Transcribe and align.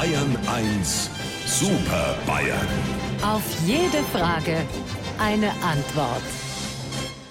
Bayern 0.00 0.34
1 0.46 1.10
Super 1.44 2.16
Bayern. 2.26 2.66
Auf 3.22 3.42
jede 3.66 4.02
Frage 4.10 4.56
eine 5.18 5.50
Antwort. 5.62 6.22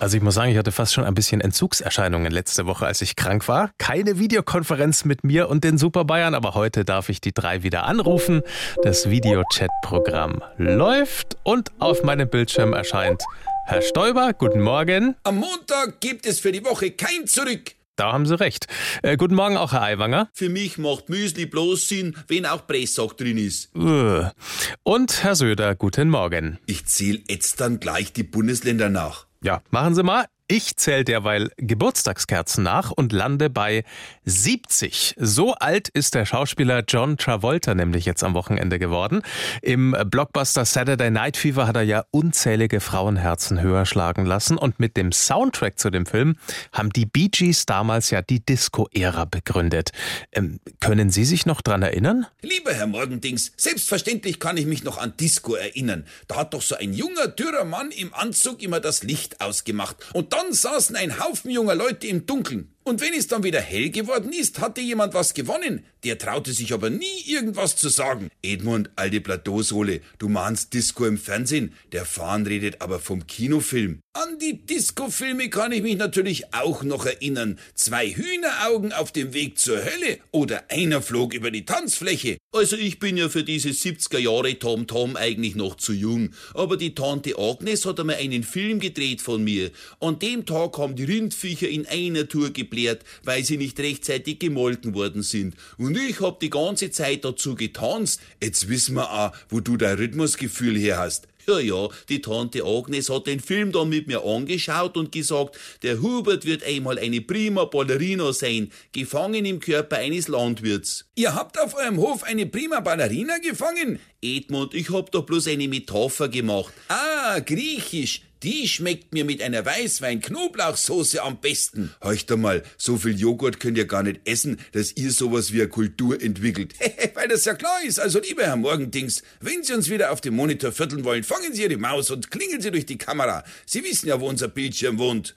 Also 0.00 0.16
ich 0.16 0.22
muss 0.24 0.34
sagen, 0.34 0.50
ich 0.50 0.58
hatte 0.58 0.72
fast 0.72 0.92
schon 0.92 1.04
ein 1.04 1.14
bisschen 1.14 1.40
Entzugserscheinungen 1.40 2.32
letzte 2.32 2.66
Woche, 2.66 2.84
als 2.84 3.02
ich 3.02 3.14
krank 3.14 3.46
war. 3.46 3.70
Keine 3.78 4.18
Videokonferenz 4.18 5.04
mit 5.04 5.22
mir 5.22 5.48
und 5.48 5.62
den 5.62 5.78
Super 5.78 6.04
Bayern, 6.04 6.34
aber 6.34 6.56
heute 6.56 6.84
darf 6.84 7.08
ich 7.08 7.20
die 7.20 7.32
drei 7.32 7.62
wieder 7.62 7.84
anrufen. 7.84 8.42
Das 8.82 9.08
Videochat-Programm 9.08 10.42
läuft 10.56 11.36
und 11.44 11.70
auf 11.78 12.02
meinem 12.02 12.28
Bildschirm 12.28 12.72
erscheint 12.72 13.22
Herr 13.66 13.80
Stoiber. 13.80 14.32
Guten 14.32 14.60
Morgen. 14.60 15.14
Am 15.22 15.36
Montag 15.36 16.00
gibt 16.00 16.26
es 16.26 16.40
für 16.40 16.50
die 16.50 16.64
Woche 16.64 16.90
kein 16.90 17.28
Zurück. 17.28 17.76
Da 17.96 18.12
haben 18.12 18.26
Sie 18.26 18.38
recht. 18.38 18.66
Äh, 19.02 19.16
guten 19.16 19.34
Morgen 19.34 19.56
auch, 19.56 19.72
Herr 19.72 19.82
Aiwanger. 19.82 20.28
Für 20.34 20.50
mich 20.50 20.76
macht 20.76 21.08
Müsli 21.08 21.46
bloß 21.46 21.88
Sinn, 21.88 22.14
wenn 22.28 22.44
auch 22.44 22.66
Presssack 22.66 23.16
drin 23.16 23.38
ist. 23.38 23.74
Und 23.74 25.22
Herr 25.24 25.34
Söder, 25.34 25.74
guten 25.74 26.10
Morgen. 26.10 26.58
Ich 26.66 26.84
zähle 26.84 27.20
jetzt 27.28 27.60
dann 27.60 27.80
gleich 27.80 28.12
die 28.12 28.22
Bundesländer 28.22 28.90
nach. 28.90 29.26
Ja, 29.42 29.62
machen 29.70 29.94
Sie 29.94 30.02
mal. 30.02 30.26
Ich 30.48 30.76
zähle 30.76 31.02
derweil 31.02 31.50
Geburtstagskerzen 31.56 32.62
nach 32.62 32.92
und 32.92 33.12
lande 33.12 33.50
bei 33.50 33.82
70. 34.26 35.16
So 35.18 35.54
alt 35.54 35.88
ist 35.88 36.14
der 36.14 36.24
Schauspieler 36.24 36.84
John 36.86 37.16
Travolta 37.16 37.74
nämlich 37.74 38.04
jetzt 38.04 38.22
am 38.22 38.34
Wochenende 38.34 38.78
geworden. 38.78 39.22
Im 39.60 39.96
Blockbuster 40.06 40.64
Saturday 40.64 41.10
Night 41.10 41.36
Fever 41.36 41.66
hat 41.66 41.74
er 41.74 41.82
ja 41.82 42.04
unzählige 42.12 42.78
Frauenherzen 42.78 43.60
höher 43.60 43.86
schlagen 43.86 44.24
lassen 44.24 44.56
und 44.56 44.78
mit 44.78 44.96
dem 44.96 45.10
Soundtrack 45.10 45.80
zu 45.80 45.90
dem 45.90 46.06
Film 46.06 46.36
haben 46.72 46.90
die 46.90 47.06
Bee 47.06 47.26
Gees 47.26 47.66
damals 47.66 48.10
ja 48.10 48.22
die 48.22 48.38
Disco-Ära 48.38 49.24
begründet. 49.24 49.90
Ähm, 50.30 50.60
können 50.78 51.10
Sie 51.10 51.24
sich 51.24 51.46
noch 51.46 51.60
dran 51.60 51.82
erinnern? 51.82 52.24
Lieber 52.42 52.72
Herr 52.72 52.86
Morgendings, 52.86 53.50
selbstverständlich 53.56 54.38
kann 54.38 54.56
ich 54.58 54.66
mich 54.66 54.84
noch 54.84 54.98
an 54.98 55.12
Disco 55.18 55.56
erinnern. 55.56 56.06
Da 56.28 56.36
hat 56.36 56.54
doch 56.54 56.62
so 56.62 56.76
ein 56.76 56.92
junger, 56.92 57.26
dürrer 57.26 57.64
Mann 57.64 57.90
im 57.90 58.14
Anzug 58.14 58.62
immer 58.62 58.78
das 58.78 59.02
Licht 59.02 59.40
ausgemacht 59.40 59.96
und 60.12 60.35
dann 60.36 60.52
saßen 60.52 60.96
ein 60.96 61.18
Haufen 61.18 61.50
junger 61.50 61.74
Leute 61.74 62.06
im 62.06 62.26
Dunkeln. 62.26 62.75
Und 62.88 63.00
wenn 63.00 63.14
es 63.14 63.26
dann 63.26 63.42
wieder 63.42 63.60
hell 63.60 63.90
geworden 63.90 64.32
ist, 64.32 64.60
hatte 64.60 64.80
jemand 64.80 65.12
was 65.12 65.34
gewonnen. 65.34 65.84
Der 66.04 66.18
traute 66.18 66.52
sich 66.52 66.72
aber 66.72 66.88
nie 66.88 67.24
irgendwas 67.26 67.74
zu 67.74 67.88
sagen. 67.88 68.30
Edmund, 68.44 68.90
alte 68.94 69.20
Plateausohle, 69.20 70.02
du 70.20 70.28
mahnst 70.28 70.72
Disco 70.72 71.04
im 71.04 71.18
Fernsehen. 71.18 71.74
Der 71.90 72.04
Fahn 72.04 72.46
redet 72.46 72.80
aber 72.82 73.00
vom 73.00 73.26
Kinofilm. 73.26 73.98
An 74.12 74.38
die 74.38 74.64
Disco-Filme 74.64 75.50
kann 75.50 75.72
ich 75.72 75.82
mich 75.82 75.98
natürlich 75.98 76.54
auch 76.54 76.82
noch 76.84 77.04
erinnern. 77.04 77.58
Zwei 77.74 78.08
Hühneraugen 78.08 78.94
auf 78.94 79.12
dem 79.12 79.34
Weg 79.34 79.58
zur 79.58 79.76
Hölle 79.76 80.20
oder 80.30 80.70
einer 80.70 81.02
flog 81.02 81.34
über 81.34 81.50
die 81.50 81.66
Tanzfläche. 81.66 82.38
Also 82.50 82.76
ich 82.76 82.98
bin 82.98 83.18
ja 83.18 83.28
für 83.28 83.44
diese 83.44 83.68
70er 83.68 84.16
Jahre 84.16 84.58
Tom 84.58 84.86
Tom 84.86 85.16
eigentlich 85.16 85.54
noch 85.54 85.74
zu 85.74 85.92
jung. 85.92 86.30
Aber 86.54 86.78
die 86.78 86.94
Tante 86.94 87.36
Agnes 87.36 87.84
hat 87.84 88.00
einmal 88.00 88.16
einen 88.16 88.44
Film 88.44 88.80
gedreht 88.80 89.20
von 89.20 89.44
mir. 89.44 89.70
An 90.00 90.18
dem 90.18 90.46
Tag 90.46 90.78
haben 90.78 90.96
die 90.96 91.04
Rindviecher 91.04 91.68
in 91.68 91.84
einer 91.86 92.26
Tour 92.26 92.54
geblärt, 92.76 93.04
weil 93.24 93.44
sie 93.44 93.56
nicht 93.56 93.78
rechtzeitig 93.80 94.38
gemolken 94.38 94.94
worden 94.94 95.22
sind. 95.22 95.54
Und 95.78 95.96
ich 95.96 96.20
hab 96.20 96.40
die 96.40 96.50
ganze 96.50 96.90
Zeit 96.90 97.24
dazu 97.24 97.54
getanzt. 97.54 98.20
Jetzt 98.42 98.68
wissen 98.68 98.96
wir 98.96 99.10
auch, 99.10 99.32
wo 99.48 99.60
du 99.60 99.76
dein 99.76 99.96
Rhythmusgefühl 99.96 100.76
her 100.76 100.98
hast. 100.98 101.28
Ja, 101.48 101.60
ja, 101.60 101.88
die 102.08 102.20
Tante 102.20 102.64
Agnes 102.64 103.08
hat 103.08 103.28
den 103.28 103.38
Film 103.38 103.70
dann 103.70 103.88
mit 103.88 104.08
mir 104.08 104.24
angeschaut 104.24 104.96
und 104.96 105.12
gesagt, 105.12 105.56
der 105.82 106.02
Hubert 106.02 106.44
wird 106.44 106.64
einmal 106.64 106.98
eine 106.98 107.20
prima 107.20 107.66
Ballerina 107.66 108.32
sein, 108.32 108.72
gefangen 108.90 109.44
im 109.44 109.60
Körper 109.60 109.98
eines 109.98 110.26
Landwirts. 110.26 111.04
Ihr 111.14 111.36
habt 111.36 111.60
auf 111.60 111.76
eurem 111.76 111.98
Hof 111.98 112.24
eine 112.24 112.46
prima 112.46 112.80
Ballerina 112.80 113.38
gefangen? 113.38 114.00
Edmund, 114.20 114.74
ich 114.74 114.90
hab 114.90 115.12
doch 115.12 115.24
bloß 115.24 115.46
eine 115.46 115.68
Metapher 115.68 116.28
gemacht. 116.28 116.74
Ah, 116.88 117.15
griechisch. 117.44 118.22
Die 118.42 118.68
schmeckt 118.68 119.12
mir 119.14 119.24
mit 119.24 119.42
einer 119.42 119.64
Weißwein-Knoblauchsoße 119.64 121.22
am 121.22 121.40
besten. 121.40 121.92
Heucht 122.02 122.30
mal, 122.36 122.62
so 122.76 122.96
viel 122.96 123.18
Joghurt 123.18 123.60
könnt 123.60 123.78
ihr 123.78 123.86
gar 123.86 124.02
nicht 124.02 124.20
essen, 124.24 124.58
dass 124.72 124.92
ihr 124.94 125.10
sowas 125.10 125.52
wie 125.52 125.62
eine 125.62 125.70
Kultur 125.70 126.20
entwickelt. 126.20 126.74
Weil 127.14 127.28
das 127.28 127.46
ja 127.46 127.54
klar 127.54 127.78
ist. 127.84 127.98
Also, 127.98 128.20
lieber 128.20 128.44
Herr 128.44 128.56
Morgendings, 128.56 129.22
wenn 129.40 129.62
Sie 129.62 129.72
uns 129.72 129.88
wieder 129.88 130.12
auf 130.12 130.20
dem 130.20 130.36
Monitor 130.36 130.70
vierteln 130.70 131.04
wollen, 131.04 131.24
fangen 131.24 131.54
Sie 131.54 131.62
Ihre 131.62 131.78
Maus 131.78 132.10
und 132.10 132.30
klingeln 132.30 132.60
Sie 132.60 132.70
durch 132.70 132.86
die 132.86 132.98
Kamera. 132.98 133.42
Sie 133.64 133.82
wissen 133.82 134.08
ja, 134.08 134.20
wo 134.20 134.28
unser 134.28 134.48
Bildschirm 134.48 134.98
wohnt. 134.98 135.34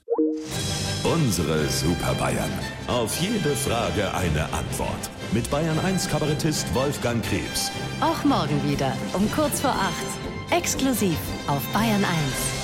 Unsere 1.02 1.68
Super 1.68 2.14
Bayern. 2.14 2.50
Auf 2.86 3.18
jede 3.20 3.56
Frage 3.56 4.12
eine 4.14 4.44
Antwort. 4.52 5.10
Mit 5.32 5.48
Bayern 5.48 5.78
1 5.78 6.08
Kabarettist 6.08 6.74
Wolfgang 6.74 7.24
Krebs. 7.24 7.70
Auch 8.00 8.24
morgen 8.24 8.68
wieder 8.68 8.92
um 9.12 9.30
kurz 9.30 9.60
vor 9.60 9.70
acht. 9.70 10.50
Exklusiv 10.50 11.18
auf 11.46 11.62
Bayern 11.72 12.04
1. 12.04 12.59